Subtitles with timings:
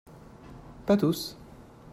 [0.87, 1.37] Pas tous.